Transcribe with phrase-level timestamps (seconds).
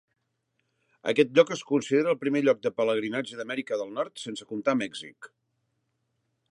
[1.11, 5.29] Aquest lloc es considera el primer lloc de pelegrinatge d'Amèrica del Nord, sense comptar Mèxic.